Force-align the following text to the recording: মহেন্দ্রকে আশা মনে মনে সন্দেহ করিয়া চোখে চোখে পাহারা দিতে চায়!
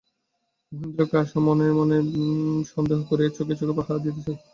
মহেন্দ্রকে 0.71 1.15
আশা 1.21 1.37
মনে 1.47 1.65
মনে 1.79 1.97
সন্দেহ 2.71 2.99
করিয়া 3.09 3.29
চোখে 3.37 3.55
চোখে 3.59 3.73
পাহারা 3.77 3.99
দিতে 4.05 4.21
চায়! 4.25 4.39